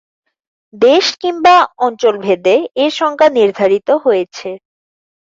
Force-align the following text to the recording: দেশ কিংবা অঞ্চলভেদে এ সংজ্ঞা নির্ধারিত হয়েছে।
দেশ 0.81 1.05
কিংবা 1.21 1.55
অঞ্চলভেদে 1.79 2.55
এ 2.75 2.85
সংজ্ঞা 2.97 3.27
নির্ধারিত 3.37 3.89
হয়েছে। 4.03 4.49